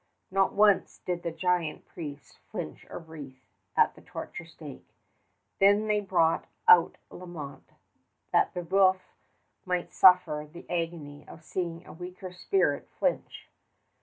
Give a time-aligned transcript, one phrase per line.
[0.31, 3.45] Not once did the giant priest flinch or writhe
[3.77, 4.89] at the torture stake.
[5.59, 7.73] Then they brought out Lalemant,
[8.31, 8.99] that Brébeuf
[9.63, 13.47] might suffer the agony of seeing a weaker spirit flinch.